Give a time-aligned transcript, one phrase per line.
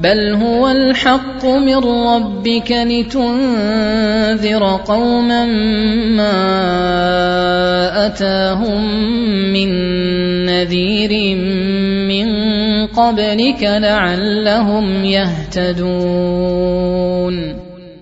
[0.00, 5.44] بل هو الحق من ربك لتنذر قوما
[6.16, 6.36] ما
[8.06, 8.94] اتاهم
[9.52, 9.70] من
[10.46, 11.36] نذير
[12.08, 12.28] من
[12.86, 16.50] قبلك لعلهم يهتدون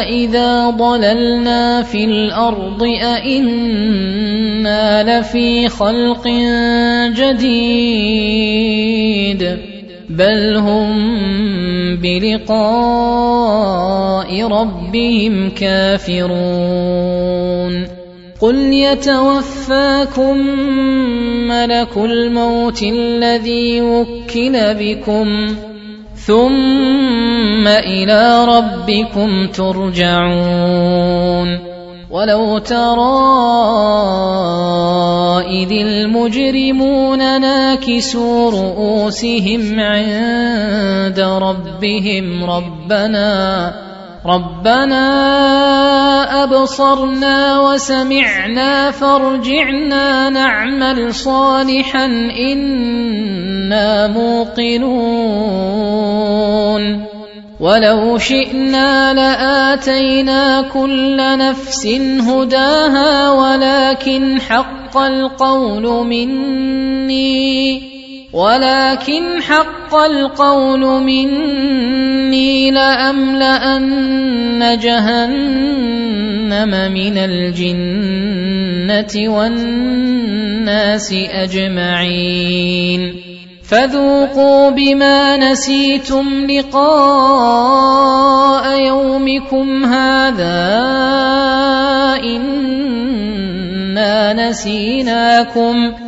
[0.00, 4.40] أإذا ضللنا في الأرض أإنا
[5.20, 6.28] لفي خلق
[7.16, 8.78] جديد
[10.08, 11.16] بل هم
[11.96, 13.48] بلقاء
[14.44, 16.98] ربهم كافرون
[18.40, 20.36] قل يتوفاكم
[21.48, 25.56] ملك الموت الذي وكل بكم
[26.28, 30.88] ثم إلى ربكم ترجعون
[32.10, 33.18] ولو ترى
[35.48, 43.87] اذ المجرمون ناكسوا رؤوسهم عند ربهم ربنا
[44.26, 45.04] ربنا
[46.44, 52.04] أبصرنا وسمعنا فارجعنا نعمل صالحا
[52.50, 55.38] إنا موقنون
[57.60, 61.86] ولو شئنا لآتينا كل نفس
[62.28, 67.82] هداها ولكن حق القول مني
[68.32, 73.98] ولكن حق القول مني لأملأن
[74.78, 83.14] جهنم من الجنة والناس أجمعين.
[83.68, 87.60] فذوقوا بما نسيتم لقاء
[88.86, 90.76] يومكم هذا
[92.24, 93.68] إنا
[94.48, 96.07] نسيناكم.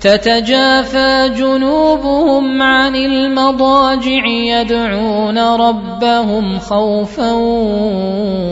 [0.00, 7.32] تتجافى جنوبهم عن المضاجع يدعون ربهم خوفا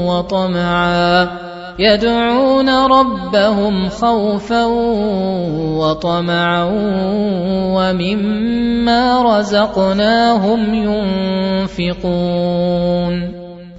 [0.09, 1.29] وطمعا.
[1.79, 4.65] يدعون ربهم خوفا
[5.79, 6.71] وطمعا
[7.75, 10.75] ومما رزقناهم
[11.75, 13.44] ينفقون.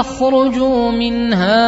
[0.00, 1.64] يخرجوا منها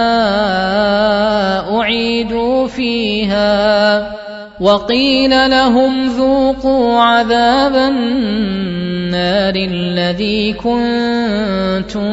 [1.79, 4.17] أعيدوا فيها
[4.61, 12.11] وقيل لهم ذوقوا عذاب النار الذي كنتم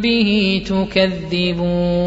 [0.00, 2.06] به تكذبون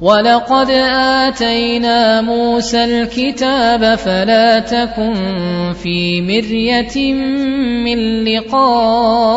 [0.00, 5.14] ولقد آتينا موسى الكتاب فلا تكن
[5.82, 7.12] في مرية
[7.84, 9.34] من لقائه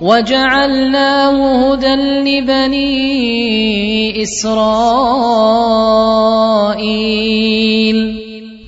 [0.00, 2.88] وجعلناه هدى لبني
[4.22, 5.38] إسرائيل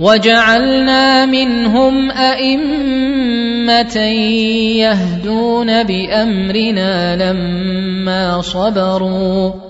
[0.01, 3.97] وجعلنا منهم أئمة
[4.77, 9.70] يهدون بأمرنا لما صبروا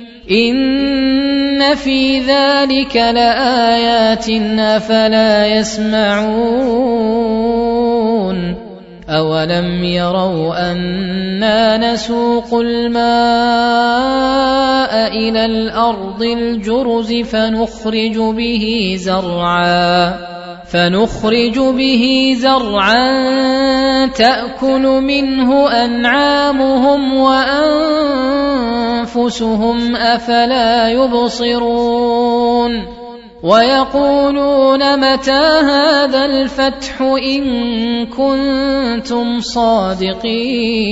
[0.31, 4.29] ان في ذلك لايات
[4.59, 6.91] افلا يسمعون
[9.09, 13.01] اولم يروا أنا نسوق الماء
[15.07, 20.30] إلى الأرض الجرز فنخرج به زرعا
[20.71, 27.13] فنخرج به زرعا تأكل منه أنعامهم
[28.73, 29.15] وأنفسهم
[29.95, 32.71] أفلا يبصرون
[33.43, 40.91] ويقولون متى هذا الفتح إن كنتم صادقين